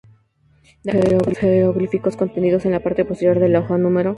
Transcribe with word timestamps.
De 0.83 0.89
acuerdo 0.93 1.19
a 1.23 1.29
los 1.29 1.37
jeroglíficos 1.37 2.17
contenidos 2.17 2.65
en 2.65 2.71
la 2.71 2.79
parte 2.79 3.05
posterior 3.05 3.37
de 3.39 3.49
la 3.49 3.59
hoja 3.59 3.77
núm. 3.77 3.97